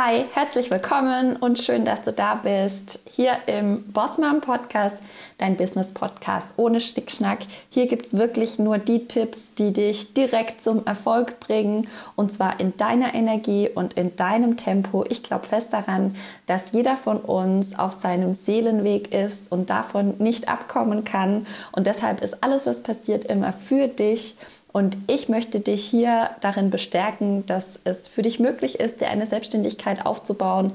Hi, 0.00 0.26
herzlich 0.32 0.70
willkommen 0.70 1.34
und 1.34 1.58
schön, 1.58 1.84
dass 1.84 2.02
du 2.02 2.12
da 2.12 2.36
bist. 2.36 3.02
Hier 3.10 3.36
im 3.46 3.82
Bossmom 3.92 4.40
Podcast, 4.40 5.02
dein 5.38 5.56
Business 5.56 5.92
Podcast 5.92 6.50
ohne 6.56 6.80
Schnickschnack. 6.80 7.40
Hier 7.68 7.88
gibt 7.88 8.06
es 8.06 8.16
wirklich 8.16 8.60
nur 8.60 8.78
die 8.78 9.08
Tipps, 9.08 9.54
die 9.54 9.72
dich 9.72 10.14
direkt 10.14 10.62
zum 10.62 10.86
Erfolg 10.86 11.40
bringen 11.40 11.88
und 12.14 12.30
zwar 12.30 12.60
in 12.60 12.76
deiner 12.76 13.12
Energie 13.12 13.68
und 13.74 13.94
in 13.94 14.14
deinem 14.14 14.56
Tempo. 14.56 15.04
Ich 15.08 15.24
glaube 15.24 15.48
fest 15.48 15.72
daran, 15.72 16.14
dass 16.46 16.70
jeder 16.70 16.96
von 16.96 17.16
uns 17.16 17.76
auf 17.76 17.92
seinem 17.92 18.34
Seelenweg 18.34 19.12
ist 19.12 19.50
und 19.50 19.68
davon 19.68 20.14
nicht 20.18 20.48
abkommen 20.48 21.02
kann. 21.02 21.44
Und 21.72 21.88
deshalb 21.88 22.22
ist 22.22 22.44
alles, 22.44 22.66
was 22.66 22.84
passiert, 22.84 23.24
immer 23.24 23.52
für 23.52 23.88
dich 23.88 24.36
und 24.78 24.96
ich 25.08 25.28
möchte 25.28 25.58
dich 25.58 25.84
hier 25.84 26.30
darin 26.40 26.70
bestärken, 26.70 27.44
dass 27.46 27.80
es 27.82 28.06
für 28.06 28.22
dich 28.22 28.38
möglich 28.38 28.78
ist, 28.78 29.00
dir 29.00 29.08
eine 29.08 29.26
Selbstständigkeit 29.26 30.06
aufzubauen, 30.06 30.70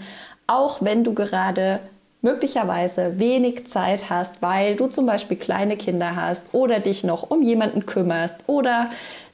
auch 0.46 0.82
wenn 0.82 1.06
du 1.06 1.14
gerade 1.14 1.80
möglicherweise 2.21 3.18
wenig 3.18 3.66
Zeit 3.68 4.10
hast, 4.10 4.42
weil 4.42 4.75
du 4.75 4.88
zum 4.88 5.06
Beispiel 5.06 5.38
kleine 5.38 5.78
Kinder 5.78 6.18
hast 6.18 6.54
oder 6.54 6.82
dich 6.82 7.06
noch 7.06 7.30
um 7.30 7.44
jemanden 7.44 7.86
kümmerst 7.86 8.44
oder 8.47 8.89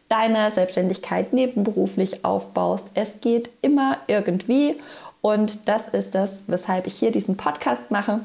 deine 0.07 0.51
Selbstständigkeit 0.51 1.33
nebenberuflich 1.33 2.23
aufbaust. 2.23 2.85
Es 2.93 3.21
geht 3.21 3.49
immer 3.63 3.97
irgendwie 4.05 4.75
und 5.21 5.67
das 5.67 5.87
ist 5.87 6.13
das, 6.13 6.43
weshalb 6.45 6.85
ich 6.85 6.93
hier 6.93 7.09
diesen 7.09 7.37
Podcast 7.37 7.89
mache. 7.89 8.19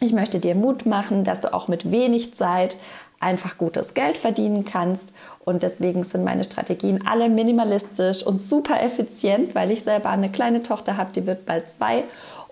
Ich 0.00 0.12
möchte 0.12 0.40
dir 0.40 0.56
Mut 0.56 0.84
machen, 0.84 1.22
dass 1.22 1.42
du 1.42 1.54
auch 1.54 1.68
mit 1.68 1.92
wenig 1.92 2.34
Zeit 2.34 2.76
einfach 3.20 3.58
gutes 3.58 3.94
Geld 3.94 4.18
verdienen 4.18 4.64
kannst. 4.64 5.10
Und 5.44 5.62
deswegen 5.62 6.02
sind 6.02 6.24
meine 6.24 6.44
Strategien 6.44 7.06
alle 7.06 7.28
minimalistisch 7.28 8.26
und 8.26 8.38
super 8.38 8.82
effizient, 8.82 9.54
weil 9.54 9.70
ich 9.70 9.84
selber 9.84 10.10
eine 10.10 10.30
kleine 10.30 10.62
Tochter 10.62 10.96
habe, 10.96 11.10
die 11.14 11.26
wird 11.26 11.46
bald 11.46 11.70
zwei. 11.70 12.04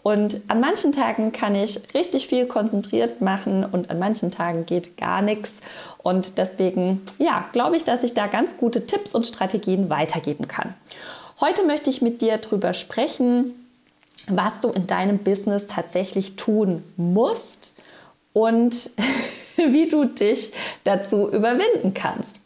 Und 0.02 0.42
an 0.48 0.60
manchen 0.60 0.92
Tagen 0.92 1.32
kann 1.32 1.54
ich 1.54 1.92
richtig 1.92 2.28
viel 2.28 2.46
konzentriert 2.46 3.20
machen 3.20 3.64
und 3.64 3.90
an 3.90 3.98
manchen 3.98 4.30
Tagen 4.30 4.64
geht 4.64 4.96
gar 4.96 5.22
nichts. 5.22 5.54
Und 5.98 6.38
deswegen, 6.38 7.02
ja, 7.18 7.46
glaube 7.52 7.76
ich, 7.76 7.84
dass 7.84 8.04
ich 8.04 8.14
da 8.14 8.26
ganz 8.26 8.56
gute 8.56 8.86
Tipps 8.86 9.14
und 9.14 9.26
Strategien 9.26 9.90
weitergeben 9.90 10.48
kann. 10.48 10.74
Heute 11.40 11.64
möchte 11.64 11.90
ich 11.90 12.00
mit 12.02 12.22
dir 12.22 12.38
darüber 12.38 12.72
sprechen, 12.74 13.54
was 14.28 14.60
du 14.60 14.70
in 14.70 14.86
deinem 14.86 15.18
Business 15.18 15.66
tatsächlich 15.66 16.36
tun 16.36 16.82
musst 16.96 17.74
und 18.32 18.90
wie 19.72 19.88
du 19.88 20.04
dich 20.04 20.52
dazu 20.84 21.30
überwinden 21.30 21.94
kannst. 21.94 22.40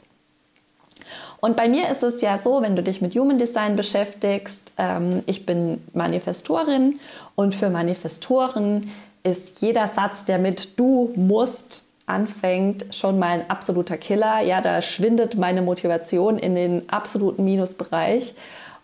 Und 1.40 1.56
bei 1.56 1.68
mir 1.68 1.88
ist 1.88 2.04
es 2.04 2.20
ja 2.20 2.38
so, 2.38 2.62
wenn 2.62 2.76
du 2.76 2.84
dich 2.84 3.02
mit 3.02 3.16
Human 3.16 3.36
Design 3.36 3.74
beschäftigst, 3.74 4.74
ähm, 4.78 5.22
ich 5.26 5.44
bin 5.44 5.82
Manifestorin 5.92 7.00
und 7.34 7.54
für 7.54 7.68
Manifestoren 7.68 8.92
ist 9.24 9.60
jeder 9.60 9.88
Satz, 9.88 10.24
der 10.24 10.38
mit 10.38 10.78
du 10.78 11.12
musst 11.16 11.88
anfängt, 12.06 12.94
schon 12.94 13.18
mal 13.18 13.40
ein 13.40 13.50
absoluter 13.50 13.96
Killer. 13.96 14.40
Ja, 14.40 14.60
da 14.60 14.80
schwindet 14.82 15.36
meine 15.36 15.62
Motivation 15.62 16.38
in 16.38 16.54
den 16.54 16.88
absoluten 16.88 17.44
Minusbereich. 17.44 18.34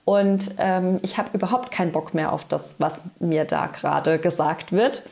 Und 0.05 0.55
ähm, 0.59 0.99
ich 1.03 1.19
habe 1.19 1.31
überhaupt 1.35 1.71
keinen 1.71 1.93
Bock 1.93 2.15
mehr 2.15 2.33
auf 2.33 2.45
das, 2.45 2.77
was 2.79 3.03
mir 3.21 3.45
da 3.45 3.67
gerade 3.67 4.19
gesagt 4.19 4.73
wird. 4.73 5.03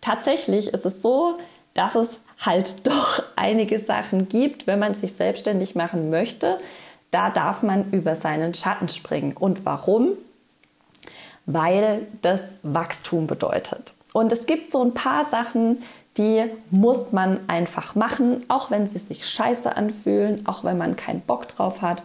Tatsächlich 0.00 0.68
ist 0.68 0.86
es 0.86 1.02
so, 1.02 1.38
dass 1.74 1.94
es 1.94 2.20
halt 2.40 2.86
doch 2.86 3.22
einige 3.36 3.78
Sachen 3.78 4.28
gibt, 4.28 4.66
wenn 4.66 4.78
man 4.78 4.94
sich 4.94 5.12
selbstständig 5.12 5.74
machen 5.74 6.10
möchte. 6.10 6.58
Da 7.10 7.30
darf 7.30 7.62
man 7.62 7.90
über 7.90 8.14
seinen 8.14 8.54
Schatten 8.54 8.88
springen. 8.88 9.36
Und 9.36 9.64
warum? 9.66 10.10
Weil 11.46 12.06
das 12.22 12.54
Wachstum 12.62 13.26
bedeutet. 13.26 13.94
Und 14.12 14.32
es 14.32 14.46
gibt 14.46 14.70
so 14.70 14.82
ein 14.84 14.94
paar 14.94 15.24
Sachen, 15.24 15.82
die 16.16 16.44
muss 16.70 17.12
man 17.12 17.38
einfach 17.48 17.94
machen, 17.94 18.44
auch 18.48 18.70
wenn 18.70 18.86
sie 18.86 18.98
sich 18.98 19.26
scheiße 19.28 19.76
anfühlen, 19.76 20.46
auch 20.46 20.64
wenn 20.64 20.76
man 20.76 20.96
keinen 20.96 21.20
Bock 21.20 21.48
drauf 21.48 21.82
hat. 21.82 22.02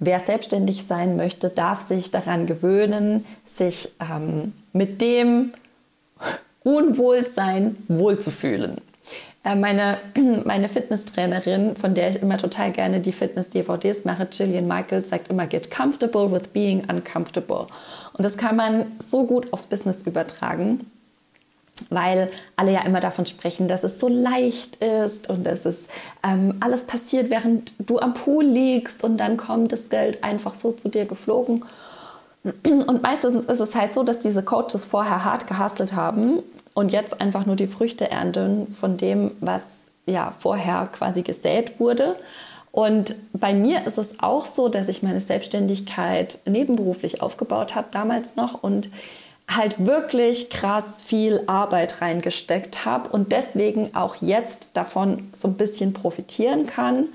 Wer 0.00 0.18
selbstständig 0.20 0.86
sein 0.86 1.16
möchte, 1.16 1.50
darf 1.50 1.80
sich 1.80 2.10
daran 2.10 2.46
gewöhnen, 2.46 3.24
sich 3.44 3.90
ähm, 4.00 4.52
mit 4.72 5.00
dem 5.00 5.54
Unwohlsein 6.64 7.76
wohlzufühlen. 7.88 8.80
Äh, 9.44 9.54
meine, 9.54 9.98
meine 10.44 10.68
Fitnesstrainerin, 10.68 11.76
von 11.76 11.94
der 11.94 12.08
ich 12.08 12.22
immer 12.22 12.38
total 12.38 12.72
gerne 12.72 13.00
die 13.00 13.12
Fitness-DVDs 13.12 14.04
mache, 14.04 14.26
Gillian 14.26 14.66
Michaels, 14.66 15.10
sagt 15.10 15.28
immer, 15.28 15.46
get 15.46 15.70
comfortable 15.70 16.30
with 16.32 16.48
being 16.52 16.82
uncomfortable. 16.90 17.66
Und 18.14 18.24
das 18.24 18.36
kann 18.36 18.56
man 18.56 18.86
so 18.98 19.24
gut 19.24 19.52
aufs 19.52 19.66
Business 19.66 20.02
übertragen, 20.02 20.90
weil 21.90 22.30
alle 22.56 22.72
ja 22.72 22.82
immer 22.84 23.00
davon 23.00 23.26
sprechen, 23.26 23.68
dass 23.68 23.84
es 23.84 24.00
so 24.00 24.08
leicht 24.08 24.76
ist 24.76 25.28
und 25.28 25.44
dass 25.44 25.66
es 25.66 25.88
ähm, 26.22 26.54
alles 26.60 26.84
passiert, 26.84 27.30
während 27.30 27.74
du 27.78 27.98
am 27.98 28.14
Pool 28.14 28.44
liegst 28.44 29.04
und 29.04 29.18
dann 29.18 29.36
kommt 29.36 29.72
das 29.72 29.90
Geld 29.90 30.22
einfach 30.24 30.54
so 30.54 30.72
zu 30.72 30.88
dir 30.88 31.04
geflogen. 31.04 31.64
Und 32.64 33.02
meistens 33.02 33.46
ist 33.46 33.60
es 33.60 33.74
halt 33.74 33.94
so, 33.94 34.02
dass 34.02 34.18
diese 34.18 34.42
Coaches 34.42 34.84
vorher 34.84 35.24
hart 35.24 35.46
gehustelt 35.46 35.94
haben 35.94 36.42
und 36.74 36.92
jetzt 36.92 37.20
einfach 37.20 37.46
nur 37.46 37.56
die 37.56 37.66
Früchte 37.66 38.10
ernten 38.10 38.70
von 38.72 38.98
dem, 38.98 39.32
was 39.40 39.80
ja 40.06 40.34
vorher 40.38 40.88
quasi 40.92 41.22
gesät 41.22 41.80
wurde. 41.80 42.16
Und 42.70 43.14
bei 43.32 43.54
mir 43.54 43.86
ist 43.86 43.98
es 43.98 44.20
auch 44.20 44.44
so, 44.44 44.68
dass 44.68 44.88
ich 44.88 45.02
meine 45.02 45.20
Selbstständigkeit 45.20 46.40
nebenberuflich 46.44 47.22
aufgebaut 47.22 47.74
habe, 47.74 47.88
damals 47.92 48.36
noch 48.36 48.62
und 48.62 48.90
halt 49.48 49.86
wirklich 49.86 50.50
krass 50.50 51.02
viel 51.02 51.42
Arbeit 51.46 52.00
reingesteckt 52.00 52.84
habe 52.84 53.10
und 53.10 53.32
deswegen 53.32 53.94
auch 53.94 54.16
jetzt 54.16 54.70
davon 54.76 55.30
so 55.32 55.48
ein 55.48 55.54
bisschen 55.54 55.92
profitieren 55.92 56.66
kann 56.66 57.08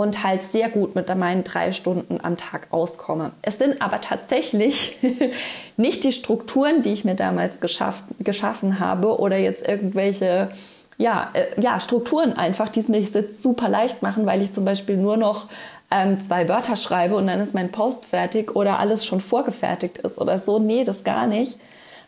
und 0.00 0.24
halt 0.24 0.42
sehr 0.42 0.70
gut 0.70 0.94
mit 0.94 1.14
meinen 1.14 1.44
drei 1.44 1.72
Stunden 1.72 2.18
am 2.22 2.36
Tag 2.36 2.68
auskomme. 2.70 3.32
Es 3.42 3.58
sind 3.58 3.82
aber 3.82 4.00
tatsächlich 4.00 4.98
nicht 5.76 6.04
die 6.04 6.12
Strukturen, 6.12 6.82
die 6.82 6.92
ich 6.92 7.04
mir 7.04 7.14
damals 7.14 7.60
geschafft, 7.60 8.04
geschaffen 8.18 8.80
habe 8.80 9.18
oder 9.18 9.36
jetzt 9.36 9.66
irgendwelche 9.66 10.50
ja, 10.96 11.30
äh, 11.34 11.60
ja, 11.60 11.80
Strukturen 11.80 12.34
einfach, 12.34 12.68
die 12.68 12.80
es 12.80 12.88
mir 12.88 13.00
jetzt 13.00 13.42
super 13.42 13.68
leicht 13.68 14.02
machen, 14.02 14.26
weil 14.26 14.42
ich 14.42 14.52
zum 14.52 14.64
Beispiel 14.64 14.96
nur 14.96 15.16
noch 15.16 15.48
ähm, 15.90 16.20
zwei 16.20 16.48
Wörter 16.48 16.76
schreibe 16.76 17.16
und 17.16 17.26
dann 17.26 17.40
ist 17.40 17.54
mein 17.54 17.70
Post 17.70 18.06
fertig 18.06 18.54
oder 18.56 18.78
alles 18.78 19.04
schon 19.04 19.20
vorgefertigt 19.20 19.98
ist 19.98 20.18
oder 20.18 20.38
so. 20.38 20.58
Nee, 20.58 20.84
das 20.84 21.04
gar 21.04 21.26
nicht 21.26 21.58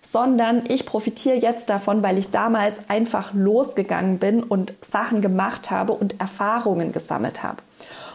sondern 0.04 0.64
ich 0.68 0.84
profitiere 0.84 1.36
jetzt 1.36 1.70
davon, 1.70 2.02
weil 2.02 2.18
ich 2.18 2.30
damals 2.30 2.90
einfach 2.90 3.32
losgegangen 3.34 4.18
bin 4.18 4.42
und 4.42 4.74
Sachen 4.80 5.22
gemacht 5.22 5.70
habe 5.70 5.92
und 5.92 6.20
Erfahrungen 6.20 6.92
gesammelt 6.92 7.42
habe. 7.42 7.58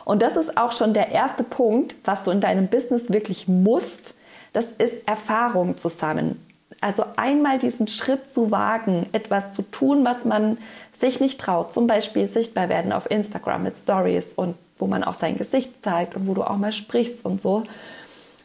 Und 0.03 0.21
das 0.21 0.37
ist 0.37 0.57
auch 0.57 0.71
schon 0.71 0.93
der 0.93 1.11
erste 1.11 1.43
Punkt, 1.43 1.95
was 2.03 2.23
du 2.23 2.31
in 2.31 2.41
deinem 2.41 2.67
Business 2.67 3.11
wirklich 3.11 3.47
musst. 3.47 4.15
Das 4.53 4.71
ist 4.71 5.07
Erfahrung 5.07 5.77
zusammen. 5.77 6.43
Also 6.79 7.03
einmal 7.15 7.57
diesen 7.57 7.87
Schritt 7.87 8.29
zu 8.29 8.51
wagen, 8.51 9.07
etwas 9.11 9.51
zu 9.51 9.63
tun, 9.63 10.05
was 10.05 10.25
man 10.25 10.57
sich 10.91 11.19
nicht 11.19 11.39
traut. 11.39 11.73
Zum 11.73 11.87
Beispiel 11.87 12.27
sichtbar 12.27 12.69
werden 12.69 12.91
auf 12.91 13.09
Instagram 13.09 13.63
mit 13.63 13.75
Stories 13.77 14.33
und 14.33 14.55
wo 14.77 14.87
man 14.87 15.03
auch 15.03 15.15
sein 15.15 15.37
Gesicht 15.37 15.83
zeigt 15.83 16.15
und 16.15 16.27
wo 16.27 16.33
du 16.33 16.43
auch 16.43 16.57
mal 16.57 16.71
sprichst 16.71 17.25
und 17.25 17.41
so. 17.41 17.63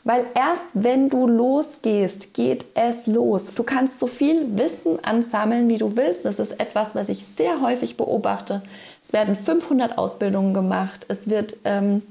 Weil 0.04 0.26
erst 0.34 0.64
wenn 0.74 1.08
du 1.08 1.28
losgehst, 1.28 2.34
geht 2.34 2.66
es 2.74 3.06
los. 3.06 3.52
Du 3.54 3.62
kannst 3.62 4.00
so 4.00 4.08
viel 4.08 4.58
Wissen 4.58 5.02
ansammeln, 5.04 5.68
wie 5.68 5.78
du 5.78 5.96
willst. 5.96 6.24
Das 6.24 6.40
ist 6.40 6.58
etwas, 6.58 6.94
was 6.94 7.08
ich 7.08 7.24
sehr 7.24 7.60
häufig 7.60 7.96
beobachte. 7.96 8.62
Es 9.00 9.12
werden 9.12 9.36
500 9.36 9.98
Ausbildungen 9.98 10.54
gemacht. 10.54 11.06
Es 11.08 11.28
wird 11.30 11.56
ähm, 11.64 12.02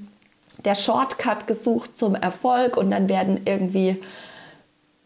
der 0.64 0.74
Shortcut 0.74 1.46
gesucht 1.46 1.96
zum 1.96 2.14
Erfolg 2.14 2.76
und 2.78 2.90
dann 2.90 3.08
werden 3.10 3.40
irgendwie 3.44 4.00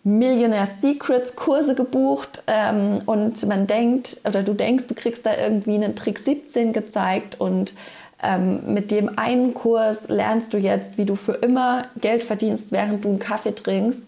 Millionaire 0.05 0.67
Secrets 0.67 1.35
Kurse 1.35 1.75
gebucht 1.75 2.45
ähm, 2.47 3.03
und 3.07 3.45
man 3.49 3.67
denkt 3.67 4.19
oder 4.25 4.45
du 4.45 4.55
denkst, 4.55 4.85
du 4.87 4.95
kriegst 4.95 5.27
da 5.27 5.37
irgendwie 5.37 5.75
einen 5.75 5.97
Trick 5.97 6.21
17 6.21 6.73
gezeigt 6.73 7.41
und 7.41 7.75
ähm, 8.23 8.73
mit 8.73 8.91
dem 8.91 9.19
einen 9.19 9.55
Kurs 9.55 10.09
lernst 10.09 10.55
du 10.55 10.59
jetzt, 10.59 10.99
wie 10.99 11.05
du 11.05 11.17
für 11.17 11.33
immer 11.33 11.85
Geld 12.01 12.23
verdienst, 12.23 12.69
während 12.71 13.05
du 13.05 13.09
einen 13.11 13.19
Kaffee 13.19 13.55
trinkst. 13.55 14.03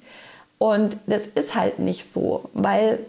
Und 0.59 0.97
das 1.07 1.27
ist 1.27 1.55
halt 1.55 1.79
nicht 1.79 2.11
so, 2.11 2.49
weil 2.53 3.01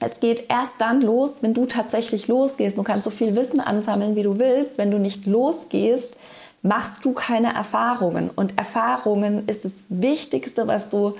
es 0.00 0.20
geht 0.20 0.46
erst 0.50 0.74
dann 0.78 1.00
los, 1.00 1.42
wenn 1.42 1.54
du 1.54 1.66
tatsächlich 1.66 2.28
losgehst. 2.28 2.76
Du 2.76 2.82
kannst 2.82 3.04
so 3.04 3.10
viel 3.10 3.36
Wissen 3.36 3.60
ansammeln, 3.60 4.16
wie 4.16 4.22
du 4.22 4.38
willst. 4.38 4.76
Wenn 4.78 4.90
du 4.90 4.98
nicht 4.98 5.26
losgehst, 5.26 6.16
machst 6.62 7.04
du 7.04 7.12
keine 7.12 7.54
Erfahrungen. 7.54 8.30
Und 8.34 8.58
Erfahrungen 8.58 9.46
ist 9.46 9.64
das 9.64 9.84
Wichtigste, 9.88 10.66
was 10.66 10.90
du 10.90 11.14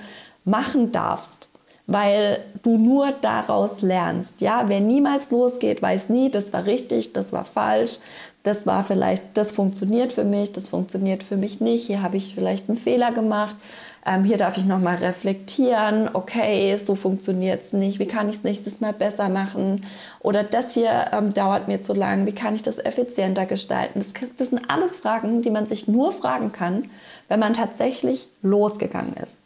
machen 0.45 0.91
darfst, 0.91 1.49
weil 1.87 2.43
du 2.61 2.77
nur 2.77 3.13
daraus 3.21 3.81
lernst. 3.81 4.41
Ja, 4.41 4.65
wer 4.67 4.79
niemals 4.79 5.31
losgeht, 5.31 5.81
weiß 5.81 6.09
nie, 6.09 6.29
das 6.29 6.53
war 6.53 6.65
richtig, 6.65 7.13
das 7.13 7.33
war 7.33 7.45
falsch 7.45 7.99
das 8.47 8.65
war 8.65 8.85
vielleicht, 8.85 9.37
das 9.37 9.51
funktioniert 9.51 10.13
für 10.13 10.23
mich, 10.23 10.53
das 10.53 10.69
funktioniert 10.69 11.21
für 11.21 11.35
mich 11.35 11.59
nicht, 11.59 11.85
hier 11.85 12.01
habe 12.01 12.15
ich 12.15 12.33
vielleicht 12.33 12.69
einen 12.69 12.77
Fehler 12.77 13.11
gemacht, 13.11 13.57
ähm, 14.05 14.23
hier 14.23 14.37
darf 14.37 14.55
ich 14.55 14.65
nochmal 14.65 14.95
reflektieren, 14.95 16.09
okay, 16.13 16.73
so 16.77 16.95
funktioniert 16.95 17.63
es 17.63 17.73
nicht, 17.73 17.99
wie 17.99 18.05
kann 18.05 18.29
ich 18.29 18.37
es 18.37 18.43
nächstes 18.45 18.79
Mal 18.79 18.93
besser 18.93 19.27
machen 19.27 19.85
oder 20.21 20.45
das 20.45 20.73
hier 20.73 21.07
ähm, 21.11 21.33
dauert 21.33 21.67
mir 21.67 21.81
zu 21.81 21.93
lang, 21.93 22.25
wie 22.25 22.31
kann 22.31 22.55
ich 22.55 22.63
das 22.63 22.79
effizienter 22.79 23.45
gestalten. 23.45 23.99
Das, 23.99 24.13
das 24.37 24.49
sind 24.49 24.69
alles 24.69 24.95
Fragen, 24.95 25.41
die 25.41 25.51
man 25.51 25.67
sich 25.67 25.89
nur 25.89 26.13
fragen 26.13 26.53
kann, 26.53 26.89
wenn 27.27 27.41
man 27.41 27.53
tatsächlich 27.53 28.29
losgegangen 28.41 29.13
ist. 29.17 29.39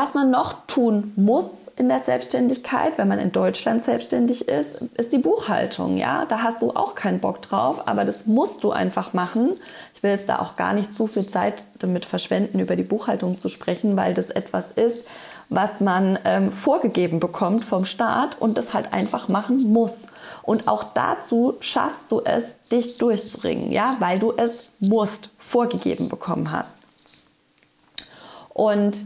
Was 0.00 0.14
man 0.14 0.30
noch 0.30 0.64
tun 0.68 1.12
muss 1.16 1.66
in 1.74 1.88
der 1.88 1.98
Selbstständigkeit, 1.98 2.98
wenn 2.98 3.08
man 3.08 3.18
in 3.18 3.32
Deutschland 3.32 3.82
selbstständig 3.82 4.46
ist, 4.46 4.82
ist 4.94 5.12
die 5.12 5.18
Buchhaltung. 5.18 5.96
Ja, 5.96 6.24
da 6.24 6.42
hast 6.44 6.62
du 6.62 6.70
auch 6.70 6.94
keinen 6.94 7.18
Bock 7.18 7.42
drauf, 7.42 7.88
aber 7.88 8.04
das 8.04 8.26
musst 8.26 8.62
du 8.62 8.70
einfach 8.70 9.12
machen. 9.12 9.56
Ich 9.92 10.04
will 10.04 10.12
jetzt 10.12 10.28
da 10.28 10.38
auch 10.38 10.54
gar 10.54 10.72
nicht 10.72 10.94
zu 10.94 11.08
viel 11.08 11.26
Zeit 11.26 11.64
damit 11.80 12.04
verschwenden, 12.04 12.60
über 12.60 12.76
die 12.76 12.84
Buchhaltung 12.84 13.40
zu 13.40 13.48
sprechen, 13.48 13.96
weil 13.96 14.14
das 14.14 14.30
etwas 14.30 14.70
ist, 14.70 15.10
was 15.48 15.80
man 15.80 16.16
ähm, 16.24 16.52
vorgegeben 16.52 17.18
bekommt 17.18 17.64
vom 17.64 17.84
Staat 17.84 18.40
und 18.40 18.56
das 18.56 18.74
halt 18.74 18.92
einfach 18.92 19.26
machen 19.26 19.72
muss. 19.72 19.94
Und 20.44 20.68
auch 20.68 20.84
dazu 20.94 21.56
schaffst 21.58 22.12
du 22.12 22.20
es, 22.20 22.54
dich 22.70 22.98
durchzuringen, 22.98 23.72
ja, 23.72 23.96
weil 23.98 24.20
du 24.20 24.32
es 24.36 24.70
musst, 24.78 25.30
vorgegeben 25.40 26.08
bekommen 26.08 26.52
hast. 26.52 26.76
Und 28.54 28.96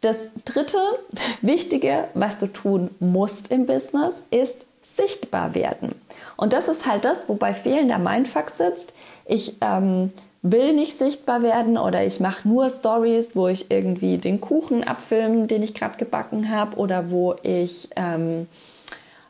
das 0.00 0.28
dritte 0.44 0.78
Wichtige, 1.42 2.08
was 2.14 2.38
du 2.38 2.46
tun 2.46 2.90
musst 3.00 3.50
im 3.50 3.66
Business, 3.66 4.24
ist 4.30 4.66
sichtbar 4.82 5.54
werden. 5.54 5.94
Und 6.36 6.52
das 6.52 6.68
ist 6.68 6.86
halt 6.86 7.04
das, 7.04 7.28
wo 7.28 7.34
bei 7.34 7.54
vielen 7.54 7.88
der 7.88 7.98
Mindfuck 7.98 8.50
sitzt. 8.50 8.94
Ich 9.26 9.56
ähm, 9.60 10.12
will 10.42 10.72
nicht 10.72 10.96
sichtbar 10.96 11.42
werden 11.42 11.76
oder 11.76 12.04
ich 12.04 12.18
mache 12.18 12.48
nur 12.48 12.68
Stories, 12.70 13.36
wo 13.36 13.48
ich 13.48 13.70
irgendwie 13.70 14.18
den 14.18 14.40
Kuchen 14.40 14.84
abfilme, 14.84 15.46
den 15.46 15.62
ich 15.62 15.74
gerade 15.74 15.98
gebacken 15.98 16.50
habe 16.50 16.76
oder 16.76 17.10
wo 17.10 17.34
ich 17.42 17.90
ähm, 17.94 18.48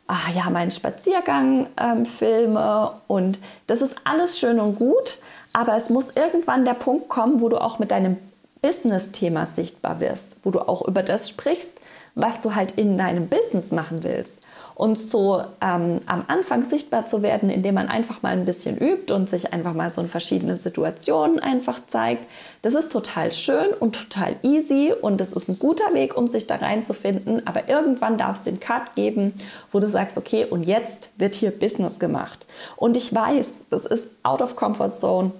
ah, 0.06 0.30
ja, 0.34 0.50
meinen 0.50 0.70
Spaziergang 0.70 1.68
ähm, 1.76 2.06
filme. 2.06 2.92
Und 3.08 3.38
das 3.66 3.82
ist 3.82 3.96
alles 4.04 4.38
schön 4.38 4.60
und 4.60 4.78
gut, 4.78 5.18
aber 5.52 5.76
es 5.76 5.90
muss 5.90 6.10
irgendwann 6.14 6.64
der 6.64 6.74
Punkt 6.74 7.08
kommen, 7.08 7.40
wo 7.40 7.48
du 7.48 7.58
auch 7.58 7.80
mit 7.80 7.90
deinem 7.90 8.16
Business-Thema 8.62 9.46
sichtbar 9.46 10.00
wirst, 10.00 10.36
wo 10.42 10.50
du 10.50 10.60
auch 10.60 10.86
über 10.86 11.02
das 11.02 11.28
sprichst, 11.28 11.80
was 12.14 12.40
du 12.40 12.54
halt 12.54 12.72
in 12.72 12.98
deinem 12.98 13.28
Business 13.28 13.70
machen 13.70 14.02
willst. 14.02 14.34
Und 14.74 14.96
so 14.96 15.42
ähm, 15.60 16.00
am 16.06 16.24
Anfang 16.28 16.64
sichtbar 16.64 17.04
zu 17.04 17.20
werden, 17.20 17.50
indem 17.50 17.74
man 17.74 17.88
einfach 17.88 18.22
mal 18.22 18.32
ein 18.32 18.46
bisschen 18.46 18.78
übt 18.78 19.12
und 19.12 19.28
sich 19.28 19.52
einfach 19.52 19.74
mal 19.74 19.90
so 19.90 20.00
in 20.00 20.08
verschiedenen 20.08 20.58
Situationen 20.58 21.38
einfach 21.38 21.80
zeigt, 21.86 22.26
das 22.62 22.74
ist 22.74 22.90
total 22.90 23.30
schön 23.30 23.74
und 23.78 23.94
total 23.94 24.36
easy 24.42 24.94
und 24.98 25.20
das 25.20 25.34
ist 25.34 25.50
ein 25.50 25.58
guter 25.58 25.92
Weg, 25.92 26.16
um 26.16 26.28
sich 26.28 26.46
da 26.46 26.56
reinzufinden. 26.56 27.46
Aber 27.46 27.68
irgendwann 27.68 28.16
darfst 28.16 28.46
du 28.46 28.52
den 28.52 28.60
Cut 28.60 28.94
geben, 28.94 29.34
wo 29.70 29.80
du 29.80 29.88
sagst, 29.88 30.16
okay, 30.16 30.46
und 30.46 30.62
jetzt 30.62 31.12
wird 31.18 31.34
hier 31.34 31.50
Business 31.50 31.98
gemacht. 31.98 32.46
Und 32.76 32.96
ich 32.96 33.14
weiß, 33.14 33.48
das 33.68 33.84
ist 33.84 34.08
out 34.22 34.40
of 34.40 34.56
comfort 34.56 34.94
zone. 34.94 35.32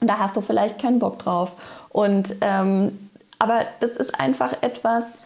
Und 0.00 0.08
da 0.08 0.18
hast 0.18 0.36
du 0.36 0.40
vielleicht 0.40 0.80
keinen 0.80 0.98
Bock 0.98 1.18
drauf. 1.18 1.52
Und 1.90 2.36
ähm, 2.40 3.10
aber 3.38 3.66
das 3.80 3.96
ist 3.96 4.18
einfach 4.18 4.62
etwas, 4.62 5.20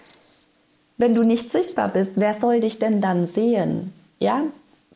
wenn 0.99 1.15
du 1.15 1.23
nicht 1.23 1.51
sichtbar 1.51 1.89
bist, 1.89 2.13
wer 2.17 2.35
soll 2.35 2.61
dich 2.61 2.79
denn 2.79 3.01
dann 3.01 3.27
sehen? 3.27 3.93
Ja? 4.19 4.43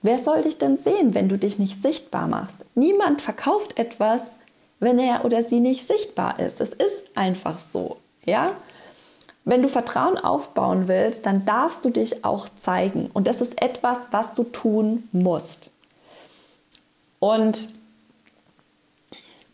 Wer 0.02 0.19
soll 0.19 0.43
dich 0.43 0.58
denn 0.58 0.76
sehen, 0.76 1.14
wenn 1.14 1.28
du 1.28 1.38
dich 1.38 1.58
nicht 1.58 1.81
sichtbar 1.81 2.28
machst? 2.28 2.58
Niemand 2.75 3.23
verkauft 3.23 3.78
etwas, 3.78 4.32
wenn 4.78 4.99
er 4.99 5.25
oder 5.25 5.43
sie 5.43 5.61
nicht 5.61 5.87
sichtbar 5.87 6.38
ist. 6.38 6.61
Es 6.61 6.72
ist 6.72 7.02
einfach 7.14 7.58
so, 7.58 7.96
ja? 8.25 8.52
Wenn 9.44 9.62
du 9.62 9.69
Vertrauen 9.69 10.19
aufbauen 10.19 10.88
willst, 10.88 11.25
dann 11.25 11.44
darfst 11.44 11.84
du 11.84 11.90
dich 11.90 12.25
auch 12.25 12.49
zeigen 12.58 13.11
und 13.14 13.29
das 13.29 13.40
ist 13.40 13.62
etwas, 13.62 14.08
was 14.11 14.34
du 14.34 14.43
tun 14.43 15.08
musst. 15.12 15.70
Und 17.20 17.69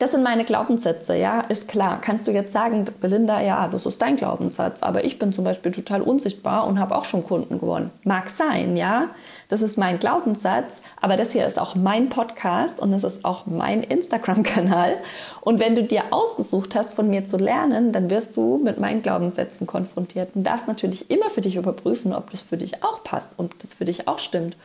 das 0.03 0.11
sind 0.11 0.25
meine 0.25 0.43
Glaubenssätze, 0.43 1.15
ja, 1.15 1.43
ist 1.43 1.69
klar. 1.69 2.01
Kannst 2.01 2.27
du 2.27 2.33
jetzt 2.33 2.53
sagen, 2.53 2.87
Belinda, 3.01 3.41
ja, 3.41 3.69
das 3.69 3.87
ist 3.87 4.03
dein 4.03 4.17
Glaubenssatz, 4.17 4.83
aber 4.83 5.05
ich 5.05 5.21
bin 5.21 5.33
zum 5.33 5.45
Beispiel 5.45 5.71
total 5.71 6.03
unsichtbar 6.03 6.67
und 6.67 6.81
habe 6.81 6.97
auch 6.97 7.05
schon 7.05 7.23
Kunden 7.23 7.61
gewonnen. 7.61 7.93
Mag 8.03 8.29
sein, 8.29 8.77
ja, 8.77 9.11
das 9.49 9.63
ist 9.63 9.79
mein 9.79 10.01
Glaubenssatz, 10.01 10.83
aber 11.01 11.17
das 11.17 11.31
hier 11.31 11.47
ist 11.47 11.57
auch 11.57 11.77
mein 11.77 12.09
Podcast 12.09 12.81
und 12.81 12.93
es 12.93 13.05
ist 13.05 13.25
auch 13.25 13.47
mein 13.47 13.85
Instagram-Kanal. 13.85 14.97
Und 15.41 15.61
wenn 15.61 15.77
du 15.77 15.85
dir 15.85 16.03
ausgesucht 16.11 16.75
hast, 16.75 16.95
von 16.95 17.09
mir 17.09 17.25
zu 17.25 17.37
lernen, 17.37 17.93
dann 17.93 18.11
wirst 18.11 18.37
du 18.37 18.59
mit 18.59 18.81
meinen 18.81 19.03
Glaubenssätzen 19.03 19.69
konfrontiert 19.69 20.31
und 20.35 20.43
darfst 20.43 20.67
natürlich 20.67 21.13
immer 21.13 21.31
für 21.31 21.43
dich 21.43 21.55
überprüfen, 21.55 22.13
ob 22.13 22.29
das 22.33 22.43
für 22.43 22.57
dich 22.57 22.83
auch 22.83 23.05
passt 23.05 23.35
und 23.37 23.55
das 23.61 23.75
für 23.75 23.85
dich 23.85 24.09
auch 24.09 24.19
stimmt 24.19 24.57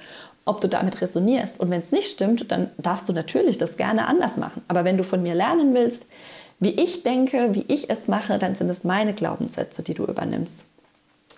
ob 0.47 0.61
du 0.61 0.67
damit 0.67 1.01
resonierst. 1.01 1.59
Und 1.59 1.69
wenn 1.69 1.81
es 1.81 1.91
nicht 1.91 2.09
stimmt, 2.09 2.51
dann 2.51 2.69
darfst 2.77 3.07
du 3.09 3.13
natürlich 3.13 3.57
das 3.57 3.77
gerne 3.77 4.07
anders 4.07 4.37
machen. 4.37 4.61
Aber 4.67 4.85
wenn 4.85 4.97
du 4.97 5.03
von 5.03 5.21
mir 5.21 5.35
lernen 5.35 5.73
willst, 5.73 6.05
wie 6.59 6.71
ich 6.71 7.03
denke, 7.03 7.53
wie 7.53 7.65
ich 7.67 7.89
es 7.89 8.07
mache, 8.07 8.39
dann 8.39 8.55
sind 8.55 8.69
es 8.69 8.83
meine 8.83 9.13
Glaubenssätze, 9.13 9.83
die 9.83 9.93
du 9.93 10.05
übernimmst. 10.05 10.63